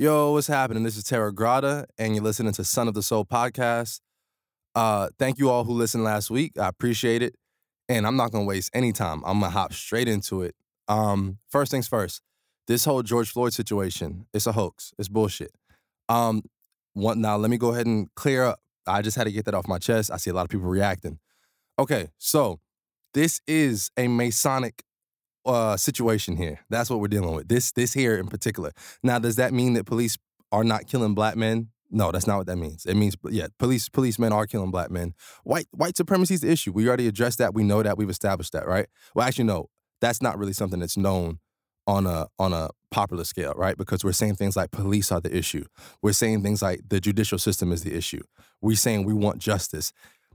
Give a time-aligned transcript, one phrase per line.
[0.00, 0.84] Yo, what's happening?
[0.84, 3.98] This is Terra Grata, and you're listening to Son of the Soul podcast.
[4.76, 6.56] Uh, thank you all who listened last week.
[6.56, 7.34] I appreciate it.
[7.88, 9.24] And I'm not gonna waste any time.
[9.26, 10.54] I'm gonna hop straight into it.
[10.86, 12.22] Um, first things first,
[12.68, 14.92] this whole George Floyd situation, it's a hoax.
[15.00, 15.50] It's bullshit.
[16.08, 16.44] Um,
[16.92, 18.60] one, now let me go ahead and clear up.
[18.86, 20.12] I just had to get that off my chest.
[20.12, 21.18] I see a lot of people reacting.
[21.76, 22.60] Okay, so
[23.14, 24.84] this is a Masonic
[25.48, 26.60] uh, situation here.
[26.68, 27.48] That's what we're dealing with.
[27.48, 28.72] This this here in particular.
[29.02, 30.16] Now, does that mean that police
[30.52, 31.68] are not killing black men?
[31.90, 32.84] No, that's not what that means.
[32.84, 35.14] It means yeah, police policemen are killing black men.
[35.44, 36.70] White white supremacy is the issue.
[36.70, 37.54] We already addressed that.
[37.54, 37.96] We know that.
[37.96, 38.86] We've established that, right?
[39.14, 41.38] Well, actually, no, that's not really something that's known
[41.86, 43.76] on a on a popular scale, right?
[43.76, 45.64] Because we're saying things like police are the issue.
[46.02, 48.22] We're saying things like the judicial system is the issue.
[48.60, 49.92] We're saying we want justice.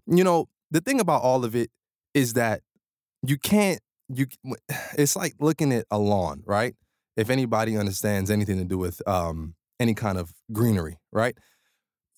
[0.08, 1.70] You know, the thing about all of it
[2.16, 2.62] is that
[3.22, 3.80] you can't
[4.18, 4.28] you
[4.98, 6.76] it's like looking at a lawn, right?
[7.16, 11.38] If anybody understands anything to do with um, any kind of greenery, right?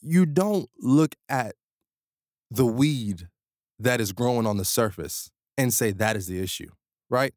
[0.01, 1.55] You don't look at
[2.49, 3.27] the weed
[3.79, 6.69] that is growing on the surface and say that is the issue,
[7.09, 7.33] right?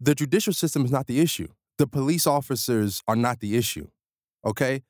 [0.00, 1.48] The judicial system is not the issue.
[1.78, 3.88] The police officers are not the issue.
[4.44, 4.82] Okay?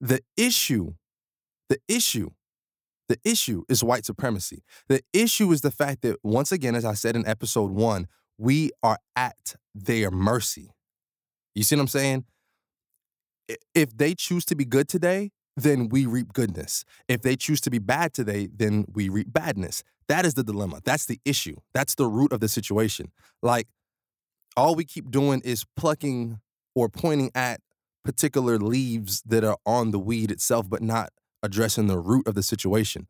[0.00, 0.94] The issue,
[1.68, 2.30] the issue,
[3.08, 4.62] the issue is white supremacy.
[4.88, 8.06] The issue is the fact that, once again, as I said in episode one,
[8.38, 10.70] we are at their mercy.
[11.54, 12.24] You see what I'm saying?
[13.74, 16.84] If they choose to be good today, then we reap goodness.
[17.08, 19.82] If they choose to be bad today, then we reap badness.
[20.06, 20.80] That is the dilemma.
[20.84, 21.56] That's the issue.
[21.74, 23.10] That's the root of the situation.
[23.42, 23.66] Like,
[24.56, 26.40] all we keep doing is plucking
[26.74, 27.60] or pointing at
[28.04, 31.10] particular leaves that are on the weed itself, but not
[31.42, 33.08] addressing the root of the situation.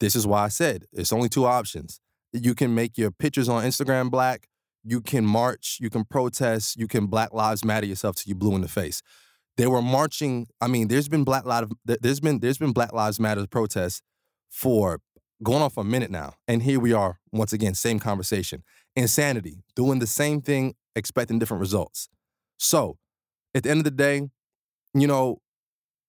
[0.00, 2.00] This is why I said it's only two options.
[2.32, 4.48] You can make your pictures on Instagram black,
[4.86, 8.54] you can march, you can protest, you can Black Lives Matter yourself till you blue
[8.54, 9.02] in the face.
[9.56, 10.46] They were marching.
[10.60, 14.00] I mean, there's been Black Lives there's been there's been Black Lives Matter protests
[14.48, 15.00] for
[15.42, 18.62] going on for a minute now, and here we are once again, same conversation.
[18.94, 22.08] Insanity, doing the same thing, expecting different results.
[22.58, 22.96] So,
[23.54, 24.28] at the end of the day,
[24.94, 25.40] you know,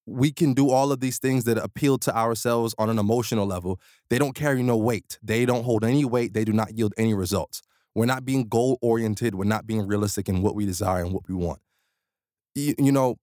[0.06, 3.80] we can do all of these things that appeal to ourselves on an emotional level.
[4.10, 5.20] They don't carry no weight.
[5.22, 6.34] They don't hold any weight.
[6.34, 7.62] They do not yield any results.
[7.98, 9.34] We're not being goal oriented.
[9.34, 11.60] We're not being realistic in what we desire and what we want.
[12.54, 13.16] You, you know,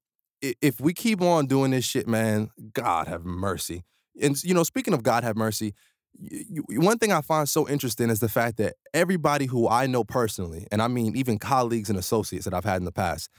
[0.42, 3.84] if we keep on doing this shit, man, God have mercy.
[4.20, 5.74] And you know, speaking of God have mercy,
[6.18, 10.02] you, one thing I find so interesting is the fact that everybody who I know
[10.02, 13.30] personally, and I mean even colleagues and associates that I've had in the past,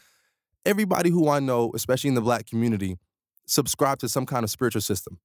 [0.65, 2.95] everybody who I know, especially in the black community,
[3.45, 5.19] subscribe to some kind of spiritual system.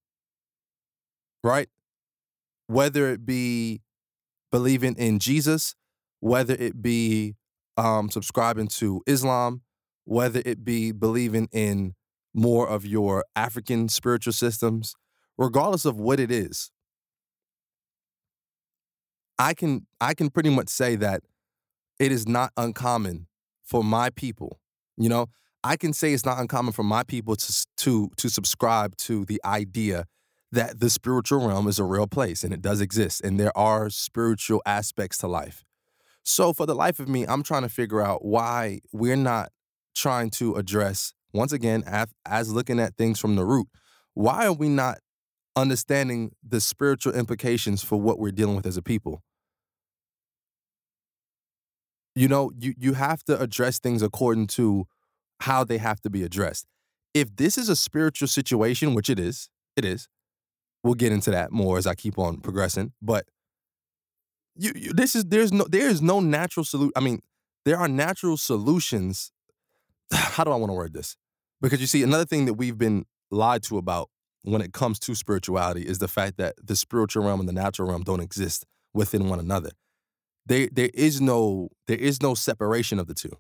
[1.45, 1.69] Right?
[2.67, 3.83] Whether it be
[4.51, 5.77] believing in Jesus,
[6.21, 7.35] whether it be
[7.77, 9.63] um, subscribing to Islam,
[10.05, 11.95] whether it be believing in
[12.33, 14.95] more of your African spiritual systems,
[15.37, 16.71] regardless of what it is,
[19.39, 21.23] I can I can pretty much say that
[21.99, 23.27] it is not uncommon
[23.65, 24.61] for my people.
[24.97, 25.27] You know,
[25.65, 29.41] I can say it's not uncommon for my people to to to subscribe to the
[29.45, 30.05] idea
[30.53, 33.89] that the spiritual realm is a real place and it does exist and there are
[33.89, 35.65] spiritual aspects to life.
[36.25, 39.51] So for the life of me, I'm trying to figure out why we're not
[39.95, 43.69] trying to address once again as, as looking at things from the root.
[44.15, 44.99] Why are we not
[45.57, 49.23] understanding the spiritual implications for what we're dealing with as a people?
[52.15, 54.87] You know, you you have to address things according to
[55.43, 56.67] how they have to be addressed.
[57.15, 60.09] If this is a spiritual situation, which it is, it is.
[60.83, 63.27] We'll get into that more as I keep on progressing, but
[64.61, 66.93] you, you this is there's no there is no natural solution.
[66.95, 67.21] I mean,
[67.65, 69.33] there are natural solutions.
[70.13, 71.17] How do I want to word this?
[71.61, 74.11] Because you see, another thing that we've been lied to about
[74.43, 77.89] when it comes to spirituality is the fact that the spiritual realm and the natural
[77.89, 79.71] realm don't exist within one another.
[80.47, 83.33] There, there is no there is no separation of the two.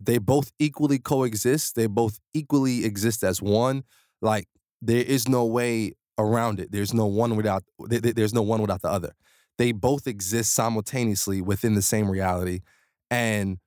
[0.00, 1.74] They both equally coexist.
[1.74, 3.84] They both equally exist as one.
[4.20, 4.46] Like
[4.80, 6.70] there is no way around it.
[6.70, 9.14] There's no one without there's no one without the other
[9.62, 12.62] they both exist simultaneously within the same reality.
[13.12, 13.58] And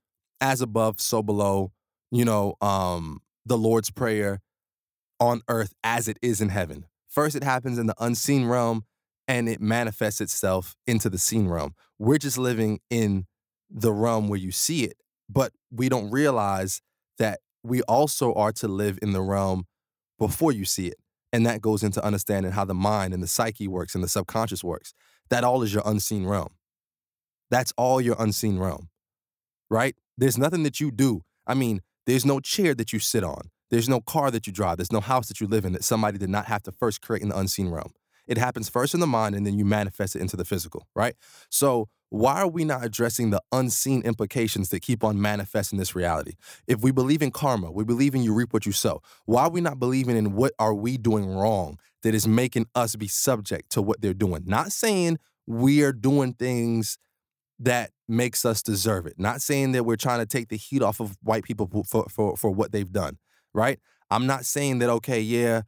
[0.41, 1.71] as above, so below,
[2.11, 4.41] you know, um, the Lord's Prayer
[5.21, 6.83] on earth as it is in heaven.
[7.07, 8.83] First, it happens in the unseen realm
[9.29, 11.73] and it manifests itself into the seen realm.
[11.97, 13.25] We're just living in
[13.69, 14.97] the realm where you see it,
[15.29, 16.81] but we don't realize
[17.19, 19.63] that we also are to live in the realm
[20.19, 20.97] before you see it.
[21.31, 24.61] And that goes into understanding how the mind and the psyche works and the subconscious
[24.61, 24.93] works.
[25.29, 26.53] That all is your unseen realm.
[27.51, 28.89] That's all your unseen realm,
[29.69, 29.95] right?
[30.17, 31.21] There's nothing that you do.
[31.45, 33.49] I mean, there's no chair that you sit on.
[33.71, 34.77] There's no car that you drive.
[34.77, 37.21] There's no house that you live in that somebody did not have to first create
[37.21, 37.91] in the unseen realm.
[38.27, 41.15] It happens first in the mind and then you manifest it into the physical, right?
[41.49, 46.33] So why are we not addressing the unseen implications that keep on manifesting this reality?
[46.67, 49.01] If we believe in karma, we believe in you reap what you sow.
[49.25, 52.95] Why are we not believing in what are we doing wrong that is making us
[52.95, 54.43] be subject to what they're doing?
[54.45, 55.17] Not saying
[55.47, 56.97] we are doing things
[57.59, 59.15] that makes us deserve it.
[59.17, 62.37] Not saying that we're trying to take the heat off of white people for, for,
[62.37, 63.17] for what they've done,
[63.53, 63.79] right?
[64.09, 65.61] I'm not saying that, okay, yeah,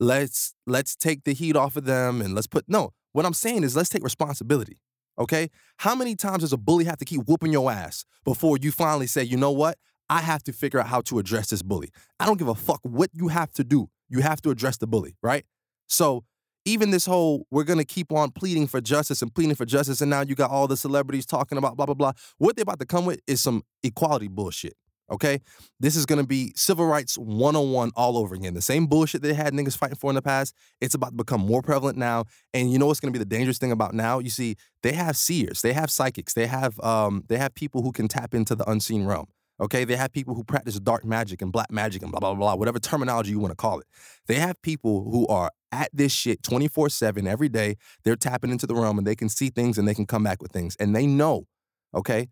[0.00, 2.92] let's let's take the heat off of them and let's put no.
[3.12, 4.78] What I'm saying is let's take responsibility.
[5.18, 5.50] Okay?
[5.78, 9.06] How many times does a bully have to keep whooping your ass before you finally
[9.06, 9.78] say, you know what?
[10.08, 11.90] I have to figure out how to address this bully.
[12.20, 13.88] I don't give a fuck what you have to do.
[14.08, 15.44] You have to address the bully, right?
[15.86, 16.24] So
[16.64, 20.10] even this whole we're gonna keep on pleading for justice and pleading for justice, and
[20.10, 22.12] now you got all the celebrities talking about blah blah blah.
[22.38, 24.74] What they're about to come with is some equality bullshit.
[25.10, 25.40] Okay?
[25.80, 28.54] This is gonna be civil rights 101 all over again.
[28.54, 31.40] The same bullshit they had niggas fighting for in the past, it's about to become
[31.40, 32.24] more prevalent now.
[32.54, 34.18] And you know what's gonna be the dangerous thing about now?
[34.18, 37.92] You see, they have seers, they have psychics, they have um, they have people who
[37.92, 39.26] can tap into the unseen realm.
[39.60, 42.54] Okay, they have people who practice dark magic and black magic and blah, blah, blah,
[42.54, 43.86] whatever terminology you want to call it.
[44.26, 47.76] They have people who are at this shit 24 7 every day.
[48.04, 50.42] They're tapping into the realm and they can see things and they can come back
[50.42, 50.76] with things.
[50.80, 51.46] And they know,
[51.94, 52.28] okay,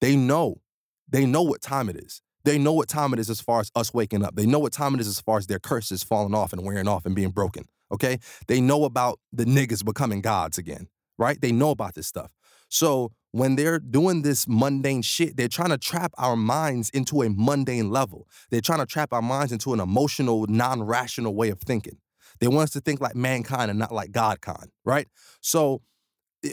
[0.00, 0.61] they know
[1.12, 2.22] they know what time it is.
[2.44, 4.34] They know what time it is as far as us waking up.
[4.34, 6.88] They know what time it is as far as their curses falling off and wearing
[6.88, 7.66] off and being broken.
[7.92, 8.18] Okay?
[8.48, 10.88] They know about the niggas becoming gods again,
[11.18, 11.40] right?
[11.40, 12.32] They know about this stuff.
[12.68, 17.28] So when they're doing this mundane shit, they're trying to trap our minds into a
[17.30, 18.26] mundane level.
[18.50, 21.98] They're trying to trap our minds into an emotional, non rational way of thinking.
[22.40, 25.06] They want us to think like mankind and not like God kind, right?
[25.40, 25.82] So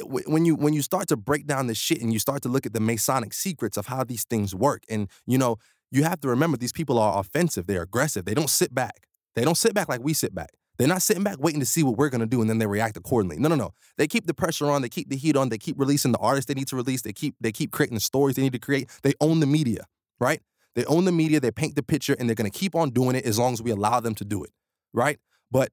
[0.06, 2.65] when you when you start to break down this shit and you start to look
[2.65, 5.57] at the Masonic secrets of how these things work, and you know,
[5.91, 9.07] you have to remember these people are offensive, they're aggressive, they don't sit back.
[9.36, 10.50] They don't sit back like we sit back.
[10.77, 12.97] They're not sitting back waiting to see what we're gonna do and then they react
[12.97, 13.38] accordingly.
[13.38, 13.74] No, no, no.
[13.97, 16.47] They keep the pressure on, they keep the heat on, they keep releasing the artists
[16.47, 18.89] they need to release, they keep they keep creating the stories they need to create.
[19.03, 19.85] They own the media,
[20.19, 20.42] right?
[20.75, 23.25] They own the media, they paint the picture, and they're gonna keep on doing it
[23.25, 24.51] as long as we allow them to do it,
[24.94, 25.19] right?
[25.51, 25.71] But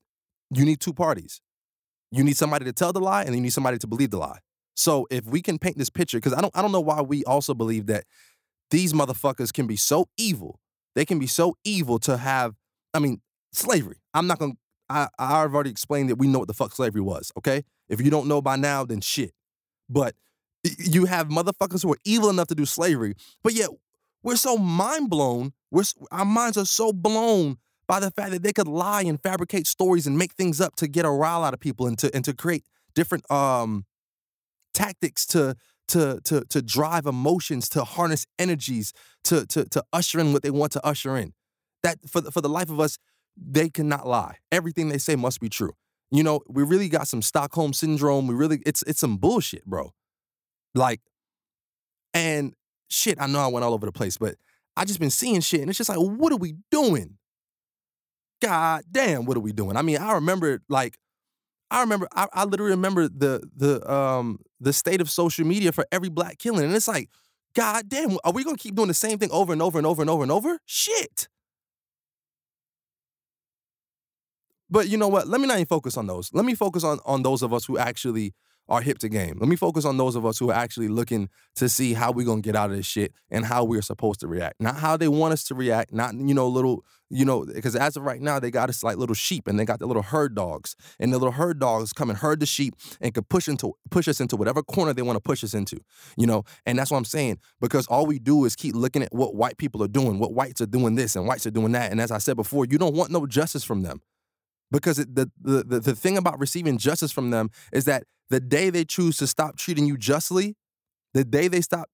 [0.51, 1.41] you need two parties.
[2.11, 4.39] You need somebody to tell the lie and you need somebody to believe the lie.
[4.75, 7.25] So if we can paint this picture, because I don't I don't know why we
[7.25, 8.05] also believe that
[8.71, 10.61] these motherfuckers can be so evil.
[10.95, 12.55] They can be so evil to have,
[12.95, 13.21] I mean,
[13.53, 13.97] slavery.
[14.15, 14.55] I'm not gonna
[14.89, 17.65] I, I've already explained that we know what the fuck slavery was, okay?
[17.89, 19.33] If you don't know by now, then shit.
[19.89, 20.15] But
[20.79, 23.71] you have motherfuckers who are evil enough to do slavery, but yet
[24.23, 25.53] we're so mind blown.
[25.71, 29.67] We're our minds are so blown by the fact that they could lie and fabricate
[29.67, 32.25] stories and make things up to get a rile out of people and to and
[32.25, 33.85] to create different um
[34.75, 35.57] tactics to
[35.89, 38.93] to to to drive emotions, to harness energies,
[39.25, 41.33] to to to usher in what they want to usher in.
[41.83, 42.99] That for the, for the life of us,
[43.37, 44.37] they cannot lie.
[44.51, 45.75] Everything they say must be true.
[46.11, 48.27] You know, we really got some Stockholm syndrome.
[48.27, 49.93] We really it's it's some bullshit, bro.
[50.75, 51.01] Like,
[52.13, 52.55] and
[52.89, 53.21] shit.
[53.21, 54.37] I know I went all over the place, but
[54.77, 57.19] I just been seeing shit, and it's just like, what are we doing?
[58.43, 59.77] God damn, what are we doing?
[59.77, 60.99] I mean, I remember like
[61.71, 65.87] I remember I, I literally remember the the um the state of social media for
[65.93, 66.65] every black killing.
[66.65, 67.11] And it's like,
[67.55, 70.03] God damn, are we gonna keep doing the same thing over and over and over
[70.03, 70.59] and over and over?
[70.67, 71.29] Shit.
[74.69, 75.29] But you know what?
[75.29, 76.31] Let me not even focus on those.
[76.33, 78.35] Let me focus on on those of us who actually
[78.69, 79.37] are hip to game.
[79.39, 82.27] Let me focus on those of us who are actually looking to see how we're
[82.27, 84.61] gonna get out of this shit and how we're supposed to react.
[84.61, 87.97] Not how they want us to react, not, you know, little, you know, because as
[87.97, 90.35] of right now, they got us like little sheep and they got the little herd
[90.35, 90.75] dogs.
[90.99, 94.09] And the little herd dogs come and herd the sheep and can push into push
[94.09, 95.79] us into whatever corner they want to push us into.
[96.17, 97.39] You know, and that's what I'm saying.
[97.61, 100.61] Because all we do is keep looking at what white people are doing, what whites
[100.61, 101.93] are doing this and whites are doing that.
[101.93, 104.01] And as I said before, you don't want no justice from them
[104.71, 108.71] because the, the the the thing about receiving justice from them is that the day
[108.71, 110.57] they choose to stop treating you justly,
[111.15, 111.89] the day they stop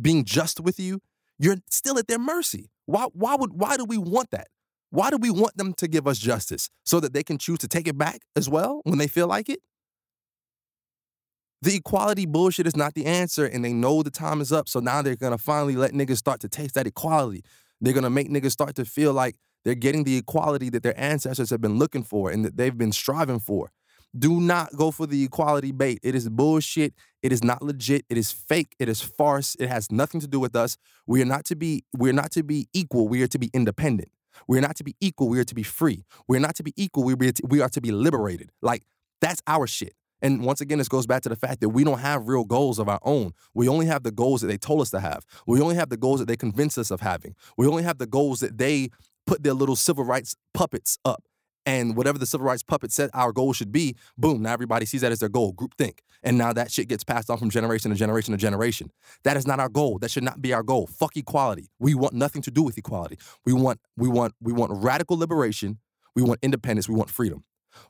[0.00, 1.00] being just with you,
[1.38, 2.70] you're still at their mercy.
[2.86, 4.48] Why why would why do we want that?
[4.90, 7.68] Why do we want them to give us justice so that they can choose to
[7.68, 9.60] take it back as well when they feel like it?
[11.62, 14.68] The equality bullshit is not the answer, and they know the time is up.
[14.68, 17.42] So now they're gonna finally let niggas start to taste that equality.
[17.80, 21.50] They're gonna make niggas start to feel like they're getting the equality that their ancestors
[21.50, 23.70] have been looking for and that they've been striving for.
[24.18, 26.00] Do not go for the equality bait.
[26.02, 26.94] It is bullshit.
[27.22, 28.04] It is not legit.
[28.08, 28.74] It is fake.
[28.78, 29.56] It is farce.
[29.58, 30.76] It has nothing to do with us.
[31.06, 33.08] We are not to be we are not to be equal.
[33.08, 34.10] We are to be independent.
[34.48, 35.28] We are not to be equal.
[35.28, 36.04] We are to be free.
[36.28, 37.04] We are not to be equal.
[37.04, 38.50] We are to, we are to be liberated.
[38.62, 38.84] Like
[39.20, 39.94] that's our shit.
[40.22, 42.78] And once again, this goes back to the fact that we don't have real goals
[42.78, 43.32] of our own.
[43.54, 45.26] We only have the goals that they told us to have.
[45.46, 47.34] We only have the goals that they convinced us of having.
[47.56, 48.88] We only have the goals that they
[49.26, 51.24] put their little civil rights puppets up.
[51.66, 55.00] And whatever the civil rights puppet said our goal should be, boom, now everybody sees
[55.00, 56.02] that as their goal, group think.
[56.22, 58.92] And now that shit gets passed on from generation to generation to generation.
[59.24, 59.98] That is not our goal.
[59.98, 60.86] That should not be our goal.
[60.86, 61.68] Fuck equality.
[61.80, 63.18] We want nothing to do with equality.
[63.44, 65.78] We want, we want, we want radical liberation.
[66.14, 66.88] We want independence.
[66.88, 67.44] We want freedom.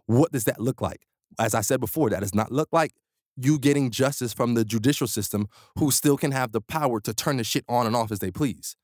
[0.06, 1.06] What does that look like?
[1.38, 2.92] As I said before, that does not look like
[3.36, 7.36] you getting justice from the judicial system who still can have the power to turn
[7.36, 8.74] the shit on and off as they please.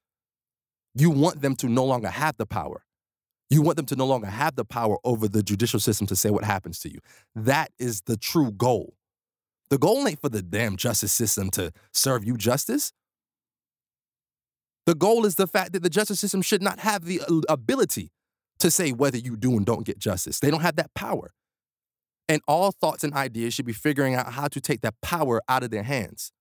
[0.95, 2.85] You want them to no longer have the power.
[3.53, 6.31] You want them to no longer have the power over the judicial system to say
[6.31, 7.01] what happens to you.
[7.35, 8.95] That is the true goal.
[9.69, 12.95] The goal ain't for the damn justice system to serve you justice.
[14.87, 18.11] The goal is the fact that the justice system should not have the uh, ability
[18.61, 20.41] to say whether you do and don't get justice.
[20.41, 21.35] They don't have that power.
[22.31, 25.63] And all thoughts and ideas should be figuring out how to take that power out
[25.63, 26.33] of their hands.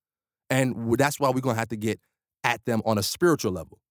[0.50, 2.00] And that's why we're going to have to get
[2.46, 3.82] at them on a spiritual level.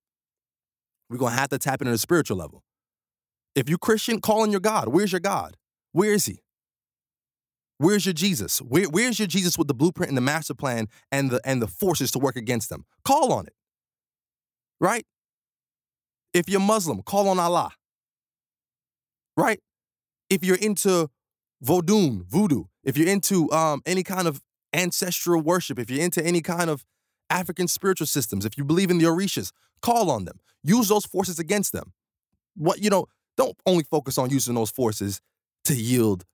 [1.10, 2.64] We're going to have to tap into the spiritual level.
[3.54, 4.88] If you Christian, call on your God.
[4.88, 5.56] Where's your God?
[5.92, 6.40] Where is he?
[7.78, 8.58] Where's your Jesus?
[8.58, 11.66] Where, where's your Jesus with the blueprint and the master plan and the and the
[11.66, 12.84] forces to work against them?
[13.04, 13.54] Call on it.
[14.80, 15.06] Right?
[16.32, 17.72] If you're Muslim, call on Allah.
[19.36, 19.60] Right?
[20.28, 21.08] If you're into
[21.64, 24.40] Vodun, voodoo, if you're into um, any kind of
[24.72, 26.84] ancestral worship, if you're into any kind of
[27.30, 29.52] African spiritual systems, if you believe in the Orishas,
[29.82, 30.38] call on them.
[30.62, 31.92] Use those forces against them.
[32.54, 33.06] What, you know,
[33.40, 35.22] don't only focus on using those forces
[35.64, 36.26] to yield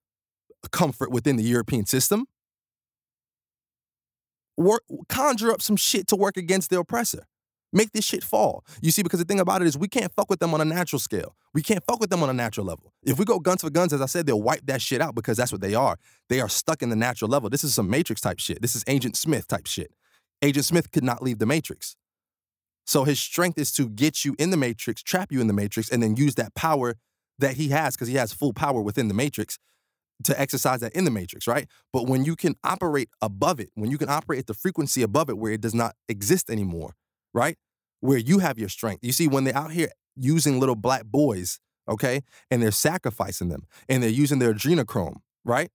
[0.72, 2.26] comfort within the European system.
[4.56, 7.28] Work, conjure up some shit to work against the oppressor.
[7.72, 8.64] Make this shit fall.
[8.80, 10.64] You see, because the thing about it is we can't fuck with them on a
[10.64, 11.36] natural scale.
[11.54, 12.92] We can't fuck with them on a natural level.
[13.04, 15.36] If we go guns for guns, as I said, they'll wipe that shit out because
[15.36, 15.98] that's what they are.
[16.28, 17.50] They are stuck in the natural level.
[17.50, 18.62] This is some Matrix type shit.
[18.62, 19.92] This is Agent Smith type shit.
[20.42, 21.96] Agent Smith could not leave the Matrix.
[22.86, 25.88] So his strength is to get you in the Matrix, trap you in the Matrix,
[25.90, 26.94] and then use that power
[27.38, 29.58] that he has, because he has full power within the Matrix,
[30.24, 31.68] to exercise that in the Matrix, right?
[31.92, 35.28] But when you can operate above it, when you can operate at the frequency above
[35.28, 36.94] it where it does not exist anymore,
[37.34, 37.58] right?
[38.00, 39.04] where you have your strength.
[39.04, 43.66] You see, when they're out here using little black boys, okay, and they're sacrificing them
[43.88, 45.70] and they're using their adrenochrome, right?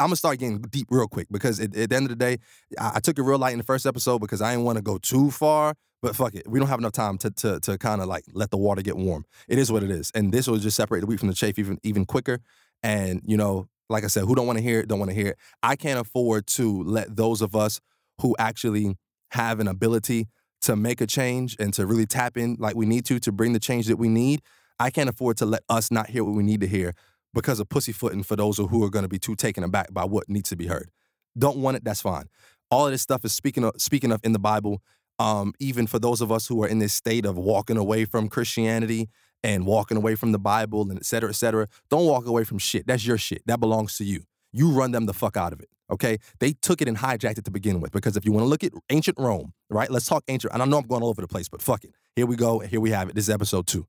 [0.00, 2.38] I'm gonna start getting deep real quick because at, at the end of the day,
[2.78, 4.82] I, I, took it real light in the first episode because I didn't want to
[4.82, 5.74] go too far.
[6.00, 8.50] But fuck it, we don't have enough time to to to kind of like let
[8.50, 9.24] the water get warm.
[9.48, 11.58] It is what it is, and this will just separate the wheat from the chaff
[11.58, 12.40] even even quicker.
[12.82, 15.14] And you know, like I said, who don't want to hear it don't want to
[15.14, 15.38] hear it.
[15.62, 17.80] I can't afford to let those of us
[18.20, 18.96] who actually
[19.32, 20.28] have an ability
[20.62, 23.52] to make a change and to really tap in like we need to to bring
[23.52, 24.40] the change that we need,
[24.78, 26.94] I can't afford to let us not hear what we need to hear
[27.34, 30.28] because of pussyfooting for those who are going to be too taken aback by what
[30.28, 30.90] needs to be heard.
[31.36, 32.24] Don't want it, that's fine.
[32.70, 34.82] All of this stuff is speaking of, speaking of in the Bible.
[35.18, 38.28] Um, even for those of us who are in this state of walking away from
[38.28, 39.08] Christianity
[39.42, 42.58] and walking away from the Bible and et cetera, et cetera, don't walk away from
[42.58, 42.86] shit.
[42.86, 43.42] That's your shit.
[43.46, 44.22] That belongs to you.
[44.52, 45.68] You run them the fuck out of it.
[45.90, 47.92] Okay, they took it and hijacked it to begin with.
[47.92, 49.90] Because if you want to look at ancient Rome, right?
[49.90, 50.52] Let's talk ancient.
[50.52, 51.94] And I know I'm going all over the place, but fuck it.
[52.14, 52.58] Here we go.
[52.58, 53.14] Here we have it.
[53.14, 53.86] This is episode two.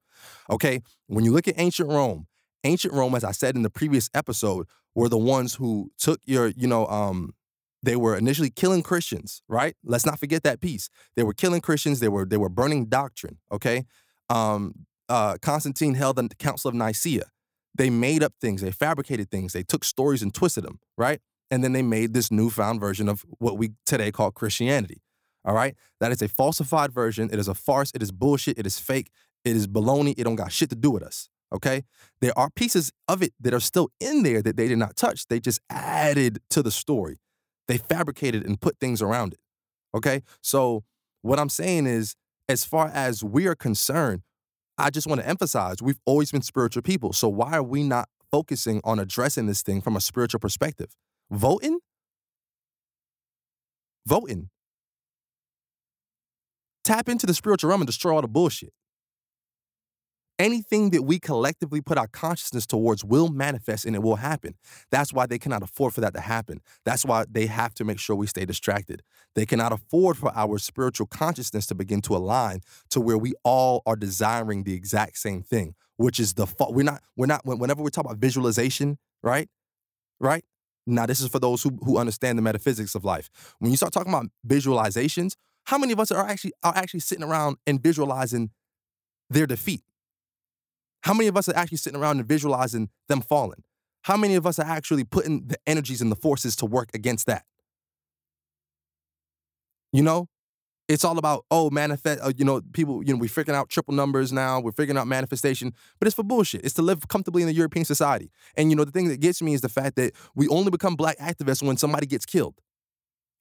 [0.50, 2.28] Okay, when you look at ancient Rome,
[2.64, 6.48] ancient Rome, as I said in the previous episode, were the ones who took your,
[6.48, 7.34] you know, um,
[7.82, 9.76] they were initially killing Christians, right?
[9.84, 10.90] Let's not forget that piece.
[11.16, 12.00] They were killing Christians.
[12.00, 13.38] They were they were burning doctrine.
[13.52, 13.86] Okay,
[14.30, 17.26] um, uh, Constantine held the Council of Nicaea.
[17.76, 18.62] They made up things.
[18.62, 19.54] They fabricated things.
[19.54, 21.20] They took stories and twisted them, right?
[21.52, 25.02] And then they made this newfound version of what we today call Christianity.
[25.46, 25.76] All right?
[26.00, 27.30] That is a falsified version.
[27.32, 27.92] It is a farce.
[27.96, 28.60] It is bullshit.
[28.60, 29.10] It is fake.
[29.46, 30.14] It is baloney.
[30.18, 31.30] It don't got shit to do with us.
[31.54, 31.84] Okay?
[32.22, 35.28] There are pieces of it that are still in there that they did not touch.
[35.28, 37.18] They just added to the story.
[37.70, 39.40] They fabricated and put things around it.
[39.96, 40.24] Okay?
[40.42, 40.84] So
[41.22, 42.16] what I'm saying is,
[42.50, 44.24] as far as we are concerned,
[44.80, 47.14] I just want to emphasize we've always been spiritual people.
[47.14, 50.96] So why are we not focusing on addressing this thing from a spiritual perspective?
[51.30, 51.78] Voting?
[54.08, 54.50] Voting.
[56.84, 58.74] Tap into the spiritual realm and destroy all the bullshit.
[60.40, 64.56] Anything that we collectively put our consciousness towards will manifest and it will happen.
[64.90, 66.62] That's why they cannot afford for that to happen.
[66.86, 69.04] That's why they have to make sure we stay distracted.
[69.36, 73.82] They cannot afford for our spiritual consciousness to begin to align to where we all
[73.86, 77.92] are desiring the exact same thing, which is the we're not we're not whenever we
[77.92, 79.50] talk about visualization, right?
[80.22, 80.46] Right?
[80.88, 83.30] Now, this is for those who, who understand the metaphysics of life.
[83.60, 85.34] When you start talking about visualizations,
[85.66, 88.52] how many of us are actually are actually sitting around and visualizing
[89.30, 89.82] their defeat?
[91.04, 93.64] How many of us are actually sitting around and visualizing them falling?
[94.04, 97.26] How many of us are actually putting the energies and the forces to work against
[97.28, 97.44] that?
[99.92, 100.28] You know,
[100.88, 102.22] It's all about oh manifest.
[102.22, 103.04] Uh, you know, people.
[103.04, 104.60] You know, we're figuring out triple numbers now.
[104.60, 106.66] We're figuring out manifestation, but it's for bullshit.
[106.66, 108.32] It's to live comfortably in the European society.
[108.58, 110.96] And you know, the thing that gets me is the fact that we only become
[110.96, 112.56] black activists when somebody gets killed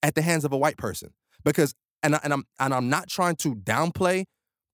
[0.02, 1.10] at the hands of a white person.
[1.44, 4.26] Because and I, and I'm and I'm not trying to downplay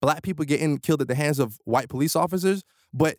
[0.04, 3.16] black people getting killed at the hands of white police officers, but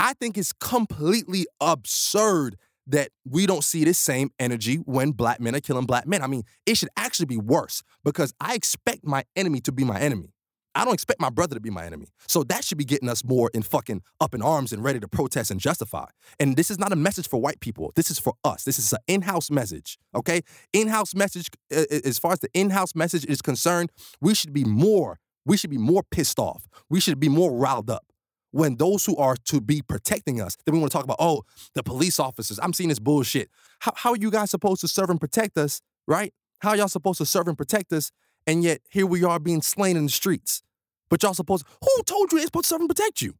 [0.00, 2.56] I think it's completely absurd
[2.88, 6.20] that we don't see this same energy when black men are killing black men.
[6.20, 10.00] I mean, it should actually be worse because I expect my enemy to be my
[10.00, 10.32] enemy.
[10.74, 12.08] I don't expect my brother to be my enemy.
[12.26, 15.06] So that should be getting us more in fucking up in arms and ready to
[15.06, 16.06] protest and justify.
[16.40, 17.92] And this is not a message for white people.
[17.94, 18.64] This is for us.
[18.64, 20.40] This is an in-house message, okay?
[20.72, 24.64] In-house message uh, uh, as far as the in-house message is concerned, we should be
[24.64, 26.68] more we should be more pissed off.
[26.88, 28.04] We should be more riled up
[28.50, 31.42] when those who are to be protecting us, then we want to talk about, oh,
[31.74, 32.58] the police officers.
[32.62, 33.50] I'm seeing this bullshit.
[33.80, 36.32] How, how are you guys supposed to serve and protect us, right?
[36.60, 38.10] How y'all supposed to serve and protect us?
[38.46, 40.62] And yet here we are being slain in the streets.
[41.10, 43.34] But y'all supposed, who told you it's supposed to serve and protect you?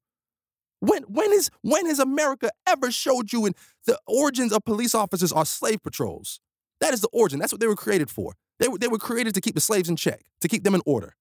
[0.80, 3.54] When when is when has America ever showed you in
[3.86, 6.38] the origins of police officers are slave patrols?
[6.80, 7.40] That is the origin.
[7.40, 8.34] That's what they were created for.
[8.60, 10.82] They were, they were created to keep the slaves in check, to keep them in
[10.86, 11.16] order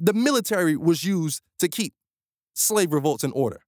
[0.00, 1.94] the military was used to keep
[2.54, 3.60] slave revolts in order.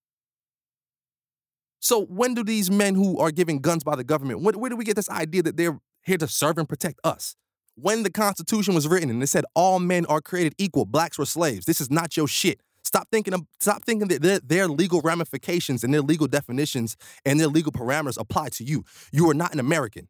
[1.79, 4.77] So when do these men who are given guns by the government, where, where do
[4.77, 7.37] we get this idea that they're here to serve and protect us?
[7.75, 11.27] When the Constitution was written and it said all men are created equal, blacks were
[11.27, 11.67] slaves.
[11.67, 12.61] This is not your shit.
[12.85, 17.41] Stop thinking of, stop thinking that their, their legal ramifications and their legal definitions and
[17.41, 18.85] their legal parameters apply to you.
[19.13, 20.09] You are not an American.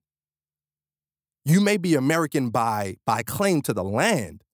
[1.44, 4.44] You may be American by by claim to the land,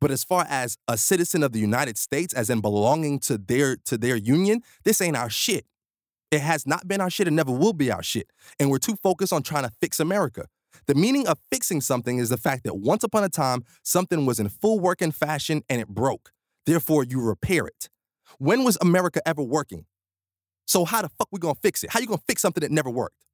[0.00, 3.76] but as far as a citizen of the United States, as in belonging to their
[3.84, 5.66] to their union, this ain't our shit.
[6.30, 8.30] It has not been our shit and never will be our shit.
[8.58, 10.46] And we're too focused on trying to fix America.
[10.86, 14.38] The meaning of fixing something is the fact that once upon a time, something was
[14.38, 16.32] in full working fashion and it broke.
[16.66, 17.88] Therefore, you repair it.
[18.38, 19.86] When was America ever working?
[20.66, 21.90] So how the fuck we gonna fix it?
[21.90, 23.26] How you gonna fix something that never worked?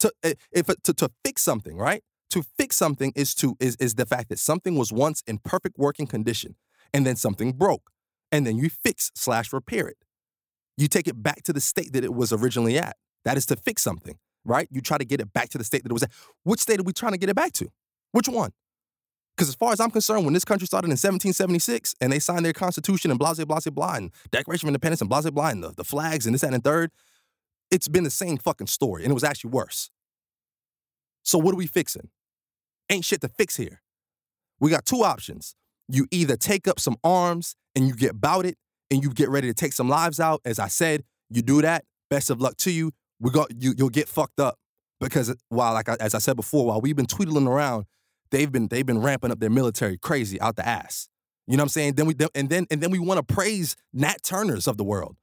[0.00, 2.02] To eh, if to, to fix something, right?
[2.30, 5.78] To fix something is to is, is the fact that something was once in perfect
[5.78, 6.54] working condition
[6.94, 7.90] and then something broke.
[8.32, 9.98] And then you fix slash repair it.
[10.76, 12.96] You take it back to the state that it was originally at.
[13.24, 14.68] That is to fix something, right?
[14.70, 16.12] You try to get it back to the state that it was at.
[16.44, 17.68] Which state are we trying to get it back to?
[18.12, 18.52] Which one?
[19.36, 22.44] Because as far as I'm concerned, when this country started in 1776 and they signed
[22.44, 25.48] their constitution and blah, blah, blah, blah, and Declaration of Independence and blah, blah, blah,
[25.48, 26.90] and the, the flags and this, that, and third,
[27.70, 29.02] it's been the same fucking story.
[29.02, 29.90] And it was actually worse.
[31.22, 32.10] So what are we fixing?
[32.90, 33.80] Ain't shit to fix here.
[34.58, 35.54] We got two options.
[35.88, 38.56] You either take up some arms and you get about it
[38.90, 40.40] and you get ready to take some lives out.
[40.44, 41.84] As I said, you do that.
[42.10, 42.92] Best of luck to you.
[43.20, 43.74] We got you.
[43.76, 44.56] You'll get fucked up
[45.00, 47.86] because while, like I, as I said before, while we've been tweedling around,
[48.30, 51.08] they've been they've been ramping up their military crazy out the ass.
[51.46, 51.94] You know what I'm saying?
[51.94, 55.16] Then we and then and then we want to praise Nat Turners of the world.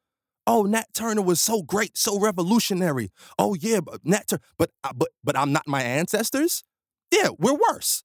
[0.45, 3.11] Oh, Nat Turner was so great, so revolutionary.
[3.37, 6.63] Oh yeah, Nat Turner, but uh, but but I'm not my ancestors.
[7.11, 8.03] Yeah, we're worse.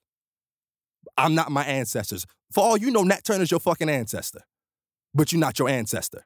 [1.17, 2.27] I'm not my ancestors.
[2.51, 4.43] For all you know, Nat Turner's your fucking ancestor,
[5.15, 6.25] but you're not your ancestor.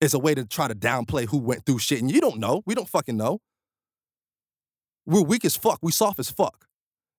[0.00, 2.62] It's a way to try to downplay who went through shit, and you don't know.
[2.66, 3.40] We don't fucking know.
[5.06, 5.78] We're weak as fuck.
[5.82, 6.66] We soft as fuck.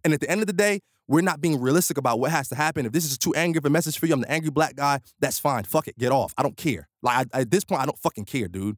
[0.04, 2.56] And at the end of the day, we're not being realistic about what has to
[2.56, 2.86] happen.
[2.86, 5.00] If this is too angry of a message for you, I'm the angry black guy.
[5.20, 5.64] That's fine.
[5.64, 5.98] Fuck it.
[5.98, 6.34] Get off.
[6.38, 6.88] I don't care.
[7.02, 8.78] Like I, at this point, I don't fucking care, dude.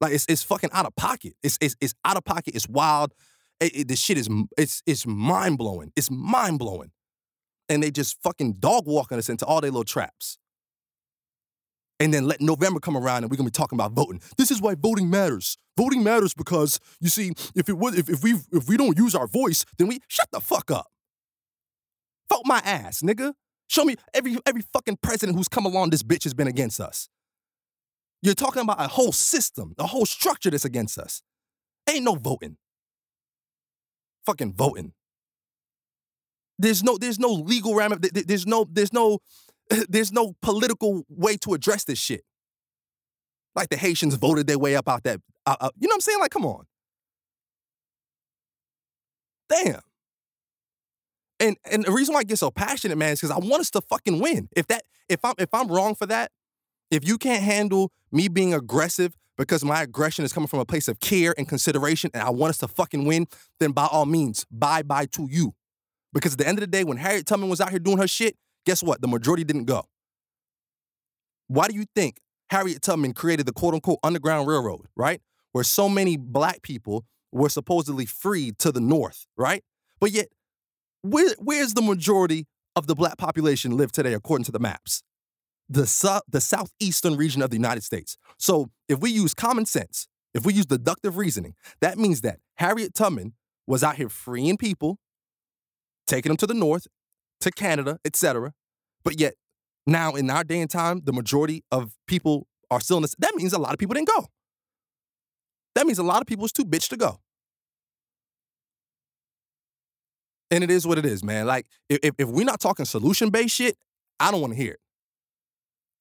[0.00, 1.34] Like it's it's fucking out of pocket.
[1.42, 2.54] It's it's, it's out of pocket.
[2.56, 3.14] It's wild.
[3.62, 5.92] It, it, this shit is it's it's mind blowing.
[5.94, 6.90] It's mind blowing,
[7.68, 10.38] and they just fucking dog walking us into all their little traps.
[12.00, 14.20] And then let November come around and we're gonna be talking about voting.
[14.36, 15.56] This is why voting matters.
[15.76, 19.14] Voting matters because you see, if it was if, if we if we don't use
[19.14, 20.88] our voice, then we shut the fuck up.
[22.28, 23.34] Vote my ass, nigga.
[23.68, 27.08] Show me every every fucking president who's come along this bitch has been against us.
[28.22, 31.22] You're talking about a whole system, a whole structure that's against us.
[31.88, 32.56] Ain't no voting
[34.24, 34.92] fucking voting.
[36.58, 39.18] There's no there's no legal ram there's no there's no
[39.88, 42.22] there's no political way to address this shit.
[43.54, 46.20] Like the Haitians voted their way up out that you know what I'm saying?
[46.20, 46.64] Like come on.
[49.48, 49.80] Damn.
[51.40, 53.70] And and the reason why I get so passionate, man, is because I want us
[53.70, 54.48] to fucking win.
[54.54, 56.30] If that if I'm if I'm wrong for that,
[56.90, 60.88] if you can't handle me being aggressive because my aggression is coming from a place
[60.88, 63.26] of care and consideration and I want us to fucking win,
[63.60, 65.54] then by all means, bye bye to you.
[66.12, 68.08] Because at the end of the day, when Harriet Tubman was out here doing her
[68.08, 69.00] shit, guess what?
[69.00, 69.84] The majority didn't go.
[71.48, 72.18] Why do you think
[72.50, 75.20] Harriet Tubman created the quote unquote Underground Railroad, right?
[75.52, 79.62] Where so many black people were supposedly freed to the north, right?
[80.00, 80.28] But yet,
[81.02, 85.02] Where, where's the majority of the black population live today according to the maps?
[85.68, 88.16] The, su- the southeastern region of the United States.
[88.38, 92.94] So if we use common sense, if we use deductive reasoning, that means that Harriet
[92.94, 93.34] Tubman
[93.66, 94.98] was out here freeing people,
[96.06, 96.86] taking them to the north,
[97.40, 98.52] to Canada, etc.
[99.04, 99.34] But yet,
[99.86, 103.14] now in our day and time, the majority of people are still in this.
[103.18, 104.26] That means a lot of people didn't go.
[105.74, 107.20] That means a lot of people was too bitch to go.
[110.50, 111.46] And it is what it is, man.
[111.46, 113.76] Like, if, if we're not talking solution based shit,
[114.20, 114.80] I don't want to hear it.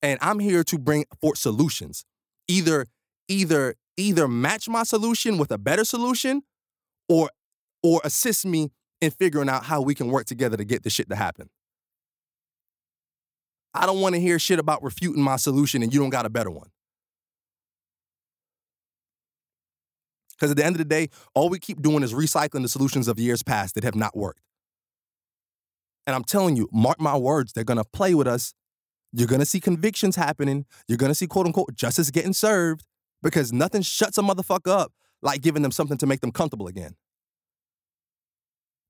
[0.01, 2.05] And I'm here to bring forth solutions.
[2.47, 2.87] Either,
[3.27, 6.41] either, either match my solution with a better solution
[7.07, 7.29] or
[7.83, 11.09] or assist me in figuring out how we can work together to get this shit
[11.09, 11.49] to happen.
[13.73, 16.29] I don't want to hear shit about refuting my solution and you don't got a
[16.29, 16.69] better one.
[20.33, 23.07] Because at the end of the day, all we keep doing is recycling the solutions
[23.07, 24.41] of years past that have not worked.
[26.07, 28.53] And I'm telling you, mark my words, they're gonna play with us.
[29.13, 30.65] You're gonna see convictions happening.
[30.87, 32.85] You're gonna see quote unquote justice getting served
[33.21, 36.95] because nothing shuts a motherfucker up like giving them something to make them comfortable again.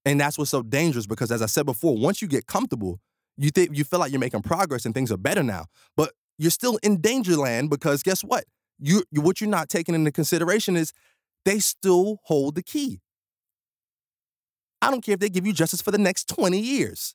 [0.05, 2.99] And that's what's so dangerous because as I said before, once you get comfortable,
[3.37, 5.65] you think you feel like you're making progress and things are better now.
[5.95, 8.45] But you're still in danger land because guess what?
[8.79, 10.91] You, what you're not taking into consideration is
[11.45, 12.99] they still hold the key.
[14.81, 17.13] I don't care if they give you justice for the next 20 years.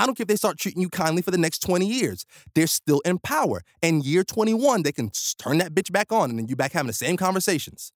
[0.00, 2.24] I don't care if they start treating you kindly for the next 20 years.
[2.54, 3.60] They're still in power.
[3.82, 6.86] And year 21, they can turn that bitch back on and then you back having
[6.86, 7.92] the same conversations.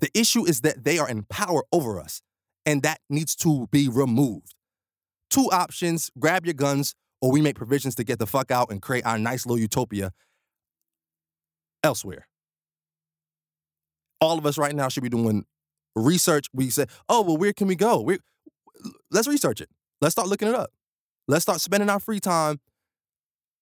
[0.00, 2.20] The issue is that they are in power over us
[2.66, 4.56] and that needs to be removed.
[5.30, 8.82] Two options grab your guns, or we make provisions to get the fuck out and
[8.82, 10.10] create our nice little utopia
[11.84, 12.26] elsewhere.
[14.20, 15.44] All of us right now should be doing
[15.94, 16.46] research.
[16.52, 18.00] We say, oh, well, where can we go?
[18.00, 18.18] we
[19.12, 19.68] let's research it.
[20.02, 20.70] Let's start looking it up.
[21.28, 22.60] Let's start spending our free time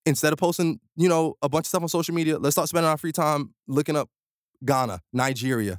[0.05, 2.39] instead of posting, you know, a bunch of stuff on social media.
[2.39, 4.09] Let's start spending our free time looking up
[4.65, 5.79] Ghana, Nigeria,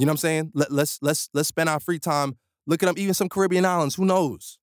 [0.00, 0.52] you know what I'm saying?
[0.54, 3.96] Let, let's let's let's spend our free time looking up even some Caribbean islands.
[3.96, 4.58] Who knows?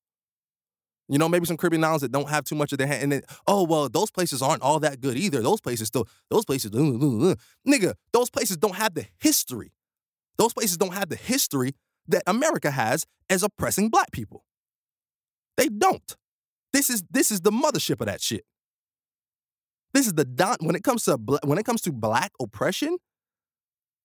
[1.10, 3.03] You know, maybe some Caribbean islands that don't have too much of their hand.
[3.03, 5.43] And then, oh well, those places aren't all that good either.
[5.43, 7.36] Those places still, those places, uh, uh, uh.
[7.67, 9.71] nigga, those places don't have the history.
[10.39, 11.75] Those places don't have the history
[12.08, 14.43] that America has as oppressing black people.
[15.58, 16.15] They don't.
[16.72, 18.46] This is this is the mothership of that shit.
[19.93, 20.58] This is the don.
[20.62, 22.98] When it comes to when it comes to black oppression,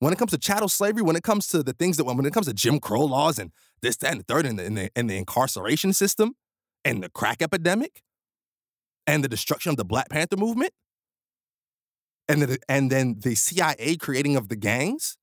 [0.03, 2.33] when it comes to chattel slavery, when it comes to the things that when it
[2.33, 4.91] comes to Jim Crow laws and this, that, and the third, and the, and the,
[4.97, 6.35] and the incarceration system,
[6.85, 8.03] and the crack epidemic,
[9.07, 10.73] and the destruction of the Black Panther movement,
[12.29, 15.17] and the, and then the CIA creating of the gangs.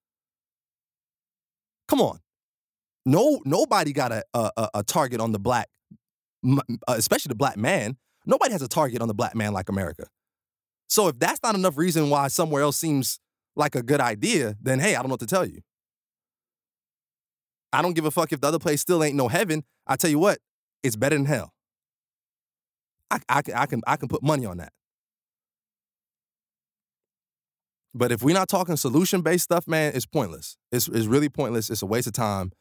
[1.89, 2.19] Come on,
[3.05, 5.67] no, nobody got a a, a target on the black,
[6.45, 7.97] Uh, especially the black man.
[8.25, 10.07] Nobody has a target on the black man like America.
[10.87, 13.19] So if that's not enough reason why somewhere else seems
[13.55, 15.61] like a good idea, then hey, I don't know what to tell you.
[17.71, 19.63] I don't give a fuck if the other place still ain't no heaven.
[19.85, 20.39] I tell you what,
[20.83, 21.53] it's better than hell.
[23.11, 24.71] I, I, I, can, I can put money on that.
[27.93, 30.57] But if we're not talking solution based stuff, man, it's pointless.
[30.71, 31.69] It's, it's really pointless.
[31.69, 32.51] It's a waste of time.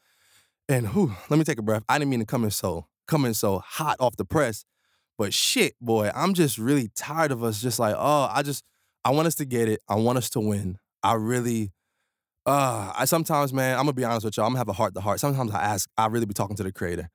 [0.69, 1.85] And whew, let me take a breath.
[1.89, 4.65] I didn't mean to come in so come in so hot off the press,
[5.17, 7.61] but shit, boy, I'm just really tired of us.
[7.61, 8.63] Just like, oh, I just
[9.05, 9.81] I want us to get it.
[9.89, 10.79] I want us to win.
[11.03, 11.73] I really,
[12.47, 14.47] uh, I sometimes, man, I'm gonna be honest with y'all.
[14.47, 15.19] I'm gonna have a heart to heart.
[15.19, 17.09] Sometimes I ask, I really be talking to the creator.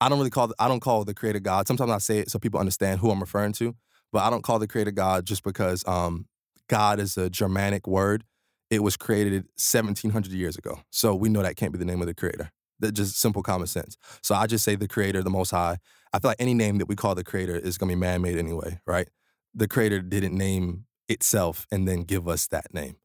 [0.00, 1.66] I don't really call, I don't call the creator God.
[1.66, 3.74] Sometimes I say it so people understand who I'm referring to,
[4.12, 6.26] but I don't call the creator God just because um,
[6.68, 8.24] God is a Germanic word.
[8.70, 10.80] It was created 1700 years ago.
[10.90, 12.50] So we know that can't be the name of the creator.
[12.80, 13.96] That just simple common sense.
[14.22, 15.78] So I just say the creator, the most high.
[16.12, 18.80] I feel like any name that we call the creator is gonna be man-made anyway,
[18.86, 19.08] right?
[19.54, 22.96] The creator didn't name itself and then give us that name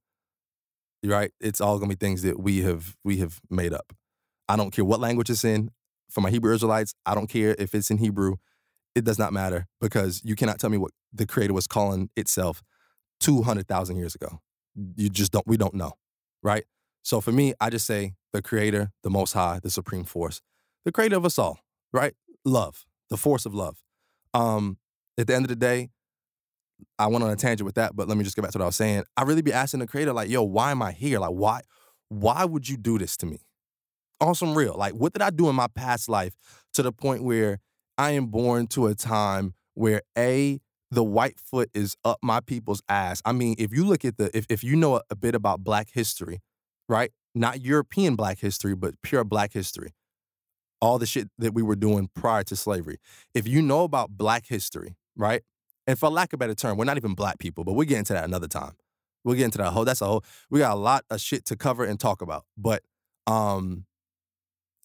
[1.05, 1.31] right?
[1.39, 3.93] It's all gonna be things that we have we have made up.
[4.47, 5.71] I don't care what language it's in.
[6.09, 8.35] For my Hebrew Israelites, I don't care if it's in Hebrew.
[8.95, 12.61] It does not matter because you cannot tell me what the Creator was calling itself
[13.19, 14.39] two hundred thousand years ago.
[14.95, 15.47] You just don't.
[15.47, 15.93] We don't know,
[16.43, 16.65] right?
[17.03, 20.41] So for me, I just say the Creator, the Most High, the Supreme Force,
[20.85, 21.59] the Creator of us all,
[21.91, 22.13] right?
[22.45, 23.77] Love, the force of love.
[24.33, 24.77] Um,
[25.17, 25.89] at the end of the day,
[26.97, 28.63] I went on a tangent with that, but let me just get back to what
[28.63, 29.03] I was saying.
[29.15, 31.19] I really be asking the creator, like, yo, why am I here?
[31.19, 31.61] Like, why,
[32.09, 33.39] why would you do this to me?
[34.19, 36.33] On some real, like, what did I do in my past life
[36.73, 37.59] to the point where
[37.97, 40.59] I am born to a time where a
[40.91, 43.21] the white foot is up my people's ass.
[43.25, 45.63] I mean, if you look at the if if you know a, a bit about
[45.63, 46.39] Black history,
[46.89, 47.11] right?
[47.35, 49.91] Not European Black history, but pure Black history.
[50.81, 52.97] all the shit that we were doing prior to slavery.
[53.33, 55.41] If you know about black history, right?
[55.87, 58.13] And for lack of better term, we're not even black people, but we'll get into
[58.13, 58.73] that another time.
[59.23, 61.55] We'll get into that whole that's a whole we got a lot of shit to
[61.55, 62.45] cover and talk about.
[62.57, 62.83] But
[63.27, 63.85] um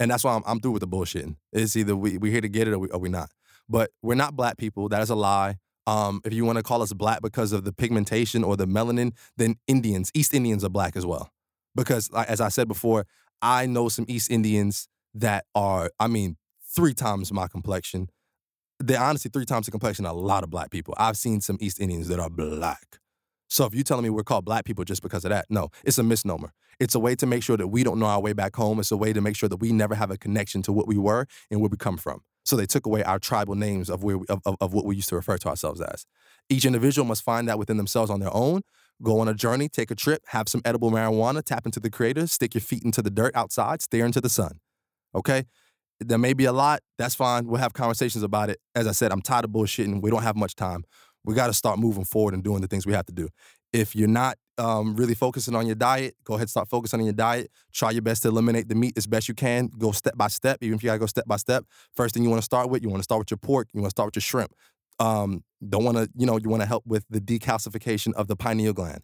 [0.00, 1.36] and that's why I'm, I'm through with the bullshitting.
[1.52, 3.30] It's either we we here to get it or we or we not.
[3.68, 4.88] But we're not black people.
[4.88, 5.56] That is a lie.
[5.86, 9.12] Um, if you want to call us black because of the pigmentation or the melanin,
[9.36, 11.30] then Indians, East Indians are black as well.
[11.78, 13.06] Because as I said before,
[13.40, 16.36] I know some East Indians that are, I mean,
[16.74, 18.08] three times my complexion.
[18.80, 20.94] They're honestly three times the complexion of a lot of black people.
[20.98, 22.98] I've seen some East Indians that are black.
[23.48, 25.98] So if you're telling me we're called black people just because of that, no, it's
[25.98, 26.52] a misnomer.
[26.78, 28.78] It's a way to make sure that we don't know our way back home.
[28.78, 30.98] It's a way to make sure that we never have a connection to what we
[30.98, 32.22] were and where we come from.
[32.44, 34.96] So they took away our tribal names of where we, of, of, of what we
[34.96, 36.06] used to refer to ourselves as.
[36.48, 38.62] Each individual must find that within themselves on their own,
[39.02, 42.26] go on a journey, take a trip, have some edible marijuana, tap into the creator,
[42.26, 44.60] stick your feet into the dirt outside, stare into the sun.
[45.14, 45.44] Okay?
[46.00, 46.80] There may be a lot.
[46.96, 47.46] That's fine.
[47.46, 48.58] We'll have conversations about it.
[48.74, 50.00] As I said, I'm tired of bullshitting.
[50.00, 50.84] We don't have much time.
[51.24, 53.28] We got to start moving forward and doing the things we have to do.
[53.72, 57.14] If you're not um, really focusing on your diet, go ahead start focusing on your
[57.14, 57.50] diet.
[57.72, 59.68] Try your best to eliminate the meat as best you can.
[59.78, 61.64] Go step by step, even if you gotta go step by step.
[61.94, 63.68] First thing you want to start with, you want to start with your pork.
[63.72, 64.52] You want to start with your shrimp.
[64.98, 68.36] Um, don't want to, you know, you want to help with the decalcification of the
[68.36, 69.02] pineal gland.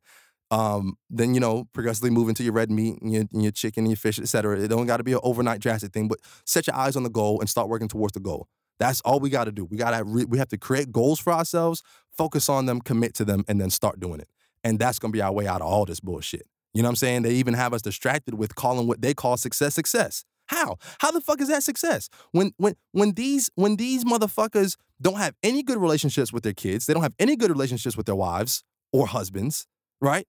[0.50, 3.84] Um, then you know, progressively move into your red meat and your, and your chicken
[3.84, 4.60] and your fish, etc.
[4.60, 7.10] It don't got to be an overnight drastic thing, but set your eyes on the
[7.10, 8.46] goal and start working towards the goal.
[8.78, 9.64] That's all we got to do.
[9.64, 13.14] We got to re- we have to create goals for ourselves, focus on them, commit
[13.14, 14.28] to them, and then start doing it.
[14.62, 16.46] And that's gonna be our way out of all this bullshit.
[16.72, 17.22] You know what I'm saying?
[17.22, 20.24] They even have us distracted with calling what they call success success.
[20.46, 20.76] How?
[21.00, 22.08] How the fuck is that success?
[22.32, 26.86] When when when these when these motherfuckers don't have any good relationships with their kids,
[26.86, 29.66] they don't have any good relationships with their wives or husbands,
[30.00, 30.26] right?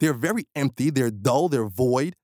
[0.00, 2.14] They're very empty, they're dull, they're void.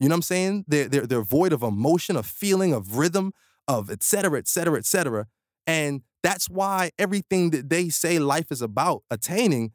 [0.00, 0.64] You know what I'm saying?
[0.66, 3.32] They're they're, they're void of emotion, of feeling, of rhythm,
[3.68, 5.26] of et cetera, et cetera, et cetera.
[5.66, 9.72] And that's why everything that they say life is about attaining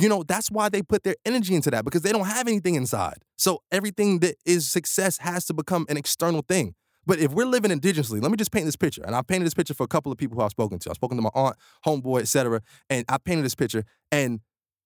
[0.00, 2.76] you know, that's why they put their energy into that because they don't have anything
[2.76, 3.18] inside.
[3.36, 6.74] So everything that is success has to become an external thing.
[7.04, 9.02] But if we're living indigenously, let me just paint this picture.
[9.04, 10.90] And I've painted this picture for a couple of people who I've spoken to.
[10.90, 12.60] I've spoken to my aunt, homeboy, etc.
[12.90, 14.40] And I painted this picture, and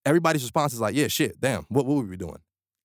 [0.07, 2.39] everybody's response is like, "Yeah, shit, damn, what, what we be doing?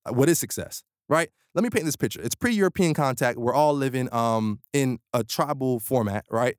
[0.09, 1.29] What is success?" Right?
[1.53, 2.19] Let me paint this picture.
[2.21, 3.37] It's pre-European contact.
[3.37, 6.57] We're all living um, in a tribal format, right?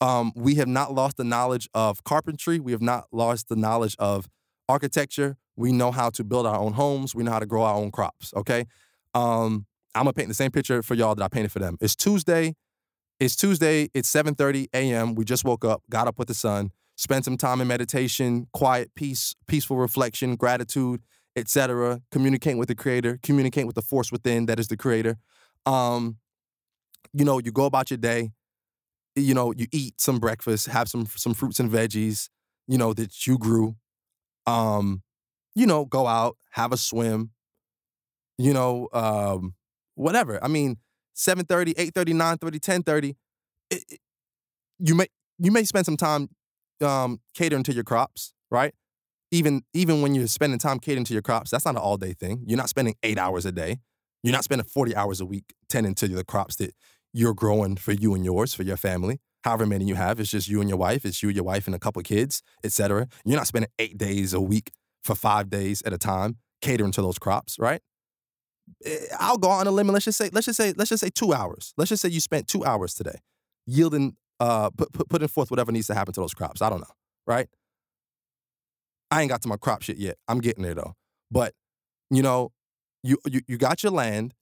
[0.00, 2.58] Um, we have not lost the knowledge of carpentry.
[2.60, 4.28] We have not lost the knowledge of
[4.70, 5.36] architecture.
[5.56, 7.14] We know how to build our own homes.
[7.14, 8.32] We know how to grow our own crops.
[8.34, 8.66] Okay.
[9.14, 11.76] Um, I'm gonna paint the same picture for y'all that I painted for them.
[11.80, 12.54] It's Tuesday.
[13.18, 13.90] It's Tuesday.
[13.92, 15.14] It's 7:30 a.m.
[15.14, 18.92] We just woke up, got up with the sun, spent some time in meditation, quiet,
[18.94, 21.02] peace, peaceful reflection, gratitude,
[21.36, 22.00] etc.
[22.10, 25.18] Communicating with the Creator, communicate with the force within that is the Creator.
[25.66, 26.16] Um,
[27.12, 28.30] you know, you go about your day.
[29.16, 32.28] You know, you eat some breakfast, have some some fruits and veggies.
[32.68, 33.74] You know that you grew
[34.50, 35.02] um,
[35.54, 37.30] you know, go out, have a swim,
[38.38, 39.54] you know, um,
[39.94, 40.42] whatever.
[40.42, 40.76] I mean,
[41.14, 43.16] 7:30, 8:30, 9:30, 10:30,
[43.70, 44.00] it, it,
[44.78, 45.06] you may
[45.38, 46.28] you may spend some time
[46.80, 48.74] um, catering to your crops, right?
[49.30, 52.14] Even even when you're spending time catering to your crops, that's not an all day
[52.14, 52.42] thing.
[52.46, 53.78] You're not spending eight hours a day.
[54.22, 56.74] You're not spending 40 hours a week tending to the crops that
[57.12, 60.20] you're growing for you and yours, for your family however many you have.
[60.20, 61.04] It's just you and your wife.
[61.04, 63.08] It's you, and your wife, and a couple kids, etc.
[63.24, 64.70] You're not spending eight days a week
[65.02, 67.80] for five days at a time catering to those crops, right?
[68.84, 71.00] Eh, I'll go on a limb and let's just say, let's just say, let's just
[71.00, 71.72] say two hours.
[71.76, 73.18] Let's just say you spent two hours today
[73.66, 76.62] yielding, uh, put, put, putting forth whatever needs to happen to those crops.
[76.62, 76.94] I don't know,
[77.26, 77.48] right?
[79.10, 80.16] I ain't got to my crop shit yet.
[80.28, 80.94] I'm getting there though.
[81.30, 81.54] But
[82.10, 82.52] you know,
[83.02, 84.34] you you you got your land,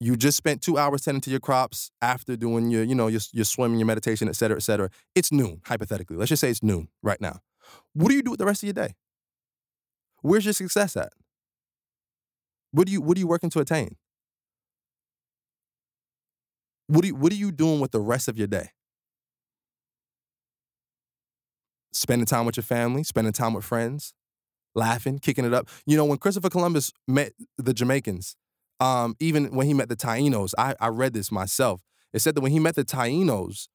[0.00, 3.20] you just spent two hours tending to your crops after doing your, you know, your,
[3.32, 4.90] your swimming, your meditation, et cetera, et cetera.
[5.14, 6.16] It's noon, hypothetically.
[6.16, 7.40] Let's just say it's noon right now.
[7.94, 8.94] What do you do with the rest of your day?
[10.22, 11.12] Where's your success at?
[12.70, 13.96] What do you what are you working to attain?
[16.86, 18.70] What are you, what are you doing with the rest of your day?
[21.92, 24.14] Spending time with your family, spending time with friends,
[24.74, 25.68] laughing, kicking it up.
[25.86, 28.36] You know, when Christopher Columbus met the Jamaicans,
[28.80, 31.82] um, even when he met the Tainos, I, I read this myself.
[32.12, 33.68] It said that when he met the Tainos,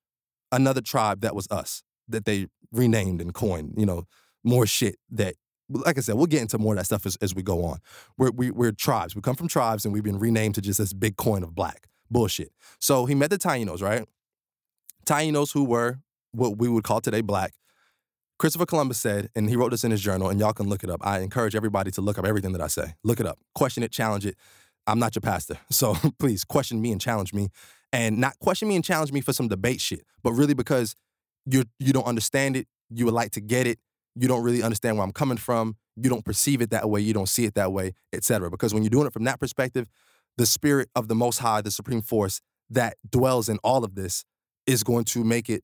[0.52, 4.04] another tribe that was us, that they renamed and coined, you know,
[4.44, 5.36] more shit that
[5.70, 7.80] like I said, we'll get into more of that stuff as, as we go on.
[8.18, 9.16] We're, we, we are tribes.
[9.16, 11.88] We come from tribes and we've been renamed to just this big coin of black.
[12.12, 12.52] Bullshit.
[12.80, 14.06] So he met the Tainos, right?
[15.06, 16.00] Tainos who were
[16.32, 17.54] what we would call today black.
[18.38, 20.89] Christopher Columbus said, and he wrote this in his journal, and y'all can look it
[20.89, 21.00] up.
[21.06, 22.96] I encourage everybody to look up everything that I say.
[23.04, 24.36] Look it up, question it, challenge it.
[24.88, 25.58] I'm not your pastor.
[25.69, 27.50] So please question me and challenge me
[27.91, 30.96] and not question me and challenge me for some debate shit, but really because
[31.46, 33.80] you you don't understand it, you would like to get it,
[34.15, 37.13] you don't really understand where I'm coming from, you don't perceive it that way, you
[37.13, 38.50] don't see it that way, etc.
[38.50, 39.88] Because when you're doing it from that perspective,
[40.38, 44.26] the spirit of the Most High, the Supreme Force that dwells in all of this,
[44.65, 45.63] is going to make it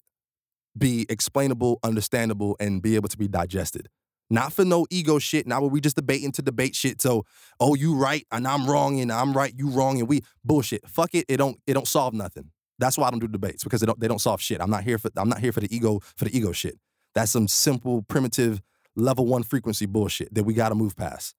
[0.77, 3.89] be explainable, understandable, and be able to be digested.
[4.29, 5.47] Not for no ego shit.
[5.47, 7.01] Not where we just debating to debate shit.
[7.01, 7.25] So,
[7.59, 10.87] oh, you right and I'm wrong, and I'm right, you wrong, and we bullshit.
[10.87, 11.25] Fuck it.
[11.27, 11.57] It don't.
[11.65, 12.51] It don't solve nothing.
[12.77, 13.99] That's why I don't do debates because they don't.
[13.99, 14.61] They don't solve shit.
[14.61, 15.09] I'm not here for.
[15.17, 16.75] I'm not here for the ego for the ego shit.
[17.15, 18.61] That's some simple, primitive,
[18.95, 21.35] level one frequency bullshit that we got to move past.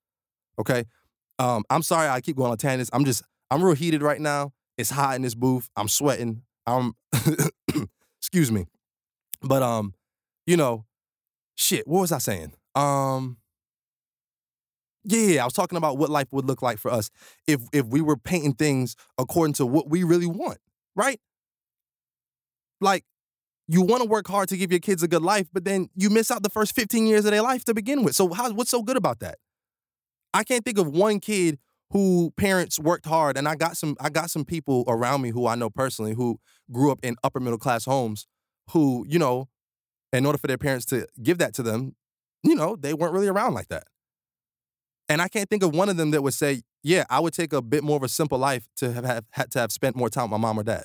[0.58, 0.84] Okay.
[1.38, 2.90] Um, I'm sorry I keep going on tangents.
[2.92, 3.22] I'm just.
[3.52, 4.52] I'm real heated right now.
[4.78, 5.68] It's hot in this booth.
[5.76, 6.42] I'm sweating.
[6.66, 6.94] I'm.
[8.20, 8.66] excuse me.
[9.42, 9.94] But um,
[10.46, 10.84] you know,
[11.54, 11.86] shit.
[11.86, 12.52] What was I saying?
[12.74, 13.38] Um,
[15.04, 17.10] yeah, I was talking about what life would look like for us
[17.46, 20.58] if if we were painting things according to what we really want,
[20.94, 21.18] right?
[22.80, 23.04] Like,
[23.68, 26.10] you want to work hard to give your kids a good life, but then you
[26.10, 28.16] miss out the first 15 years of their life to begin with.
[28.16, 29.38] So how what's so good about that?
[30.34, 31.58] I can't think of one kid
[31.90, 35.46] who parents worked hard and I got some I got some people around me who
[35.46, 36.38] I know personally who
[36.72, 38.26] grew up in upper middle class homes
[38.72, 39.48] who, you know,
[40.12, 41.96] in order for their parents to give that to them,
[42.42, 43.84] you know, they weren't really around like that.
[45.08, 47.52] And I can't think of one of them that would say, yeah, I would take
[47.52, 50.08] a bit more of a simple life to have, have had to have spent more
[50.08, 50.84] time with my mom or dad.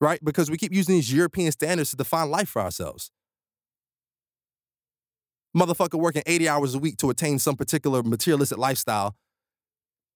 [0.00, 0.20] Right?
[0.22, 3.10] Because we keep using these European standards to define life for ourselves.
[5.56, 9.16] Motherfucker working 80 hours a week to attain some particular materialistic lifestyle,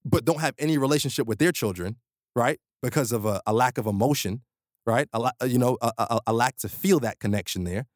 [0.04, 1.96] but don't have any relationship with their children,
[2.36, 2.60] right?
[2.82, 4.42] Because of a, a lack of emotion,
[4.86, 5.08] right?
[5.12, 7.86] A, you know, a, a, a lack to feel that connection there.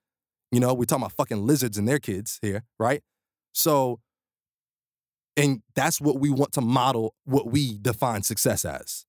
[0.54, 3.02] You know, we're talking about fucking lizards and their kids here, right?
[3.52, 3.98] So,
[5.36, 9.04] and that's what we want to model what we define success as.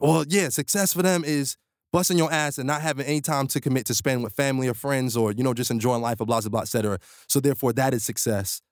[0.00, 1.56] Well, yeah, success for them is
[1.92, 4.74] busting your ass and not having any time to commit to spend with family or
[4.74, 6.98] friends or, you know, just enjoying life, blah, blah, blah, et cetera.
[7.28, 8.62] So therefore, that is success.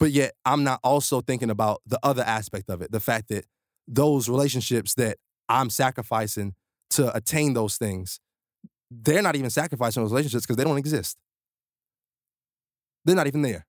[0.00, 3.44] But yet, I'm not also thinking about the other aspect of it, the fact that
[3.86, 6.54] those relationships that I'm sacrificing
[6.90, 8.18] to attain those things
[9.02, 11.16] they're not even sacrificing those relationships because they don't exist.
[13.04, 13.66] They're not even there.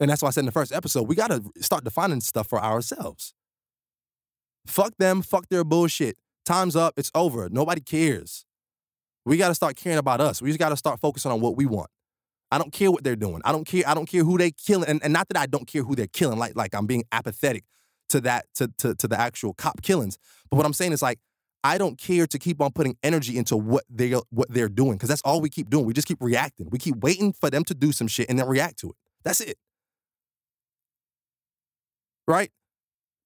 [0.00, 2.48] And that's why I said in the first episode, we got to start defining stuff
[2.48, 3.34] for ourselves.
[4.66, 6.16] Fuck them, fuck their bullshit.
[6.44, 7.48] Time's up, it's over.
[7.48, 8.44] Nobody cares.
[9.24, 10.42] We got to start caring about us.
[10.42, 11.88] We just got to start focusing on what we want.
[12.50, 13.40] I don't care what they're doing.
[13.44, 13.82] I don't care.
[13.86, 14.88] I don't care who they killing.
[14.88, 17.64] And, and not that I don't care who they're killing, like, like I'm being apathetic
[18.10, 20.18] to that, to, to, to the actual cop killings.
[20.50, 21.18] But what I'm saying is like,
[21.64, 25.08] I don't care to keep on putting energy into what they what they're doing because
[25.08, 25.84] that's all we keep doing.
[25.86, 26.68] We just keep reacting.
[26.70, 28.96] We keep waiting for them to do some shit and then react to it.
[29.22, 29.56] That's it.
[32.26, 32.50] Right?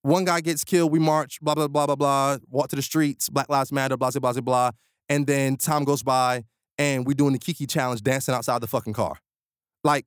[0.02, 3.28] One guy gets killed, we march, blah blah blah blah blah, walk to the streets,
[3.28, 4.70] Black Lives Matter, blah blah blah blah,
[5.08, 6.44] and then time goes by
[6.78, 9.18] and we're doing the Kiki challenge, dancing outside the fucking car.
[9.82, 10.06] Like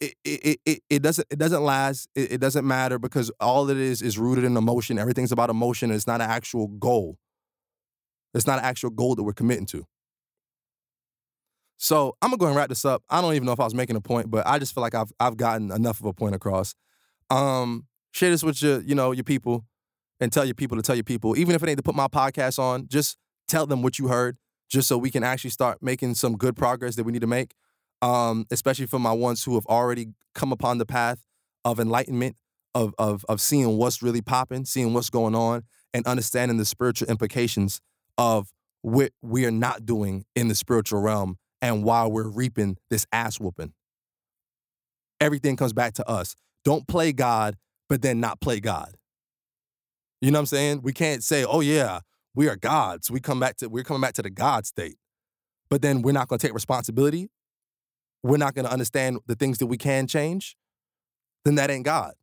[0.00, 2.08] it it it, it doesn't it doesn't last.
[2.14, 4.98] It, it doesn't matter because all it is is rooted in emotion.
[4.98, 5.90] Everything's about emotion.
[5.90, 7.18] It's not an actual goal.
[8.34, 9.86] It's not an actual goal that we're committing to.
[11.76, 13.02] So I'm gonna go and wrap this up.
[13.10, 14.94] I don't even know if I was making a point, but I just feel like
[14.94, 16.74] I've I've gotten enough of a point across.
[17.30, 19.64] Um, share this with your, you know, your people
[20.20, 21.36] and tell your people to tell your people.
[21.36, 23.18] Even if it ain't to put my podcast on, just
[23.48, 24.36] tell them what you heard,
[24.70, 27.52] just so we can actually start making some good progress that we need to make.
[28.02, 31.24] Um, especially for my ones who have already come upon the path
[31.64, 32.36] of enlightenment,
[32.74, 37.08] of of of seeing what's really popping, seeing what's going on, and understanding the spiritual
[37.08, 37.80] implications
[38.18, 43.06] of what we are not doing in the spiritual realm and why we're reaping this
[43.12, 43.72] ass whooping.
[45.20, 46.34] Everything comes back to us.
[46.64, 47.56] Don't play God,
[47.88, 48.96] but then not play God.
[50.20, 50.82] You know what I'm saying?
[50.82, 52.00] We can't say, "Oh yeah,
[52.34, 54.96] we are gods." We come back to we're coming back to the God state.
[55.70, 57.30] But then we're not to take responsibility.
[58.22, 60.56] We're not to understand the things that we can change.
[61.44, 62.14] Then that ain't God.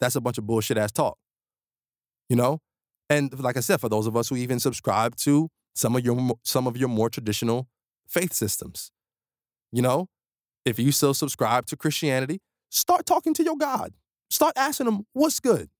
[0.00, 1.18] That's a bunch of bullshit ass talk.
[2.28, 2.60] You know?
[3.10, 6.16] And like I said, for those of us who even subscribe to some of your
[6.44, 7.68] some of your more traditional
[8.08, 8.92] faith systems,
[9.72, 10.06] you know,
[10.64, 12.40] if you still subscribe to Christianity,
[12.70, 13.94] start talking to your God.
[14.30, 15.70] Start asking him, what's good?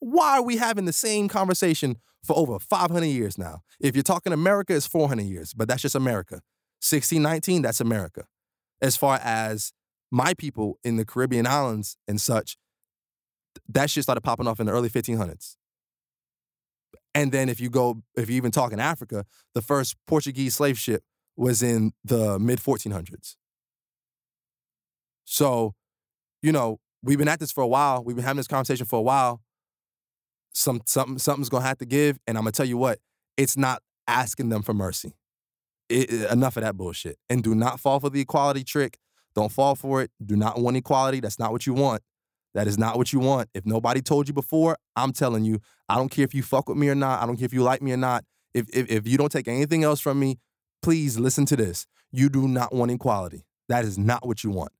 [0.00, 3.60] Why are we having the same conversation for over 500 years now?
[3.80, 6.42] If you're talking America, it's 400 years, but that's just America.
[6.82, 8.24] 1619, that's America.
[8.82, 9.72] As far as
[10.10, 12.56] my people in the Caribbean islands and such,
[13.68, 15.54] that shit started popping off in the early 1500s.
[17.14, 20.78] And then if you go, if you even talk in Africa, the first Portuguese slave
[20.78, 21.02] ship
[21.36, 23.36] was in the mid 1400s.
[25.24, 25.74] So,
[26.42, 28.02] you know, we've been at this for a while.
[28.04, 29.40] We've been having this conversation for a while.
[30.52, 32.98] some something something's gonna have to give, and I'm gonna tell you what,
[33.36, 35.14] it's not asking them for mercy.
[35.88, 37.18] It, enough of that bullshit.
[37.28, 38.98] And do not fall for the equality trick.
[39.34, 40.10] Don't fall for it.
[40.24, 41.20] Do not want equality.
[41.20, 42.02] That's not what you want.
[42.54, 43.48] That is not what you want.
[43.52, 46.78] If nobody told you before, I'm telling you, I don't care if you fuck with
[46.78, 47.22] me or not.
[47.22, 48.24] I don't care if you like me or not.
[48.54, 50.38] If, if, if you don't take anything else from me,
[50.82, 51.86] please listen to this.
[52.12, 53.44] You do not want equality.
[53.68, 54.70] That is not what you want.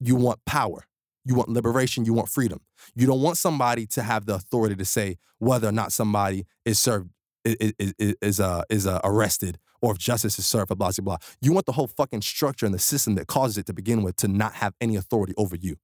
[0.00, 0.84] You want power.
[1.24, 2.04] You want liberation.
[2.04, 2.60] You want freedom.
[2.94, 6.78] You don't want somebody to have the authority to say whether or not somebody is
[6.78, 7.08] served
[7.44, 11.16] is is, is uh is uh, arrested or if justice is served blah blah blah.
[11.42, 14.16] You want the whole fucking structure and the system that causes it to begin with
[14.16, 15.76] to not have any authority over you.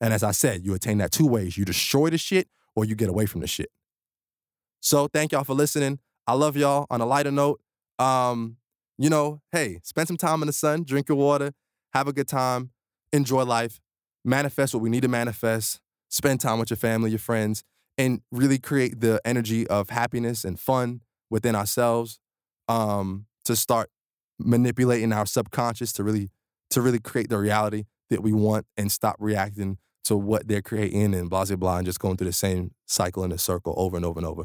[0.00, 2.94] And as I said, you attain that two ways: you destroy the shit or you
[2.94, 3.68] get away from the shit.
[4.80, 5.98] So thank y'all for listening.
[6.24, 6.86] I love y'all.
[6.88, 7.60] On a lighter note,
[7.98, 8.58] um,
[8.96, 11.52] you know, hey, spend some time in the sun, drink your water,
[11.94, 12.70] have a good time,
[13.12, 13.80] enjoy life,
[14.24, 17.64] manifest what we need to manifest, spend time with your family, your friends,
[17.98, 21.00] and really create the energy of happiness and fun
[21.30, 22.18] within ourselves
[22.68, 23.90] um, to start
[24.38, 26.30] manipulating our subconscious to really
[26.70, 31.14] to really create the reality that we want and stop reacting to what they're creating
[31.14, 33.96] and blah blah blah and just going through the same cycle in a circle over
[33.96, 34.44] and over and over.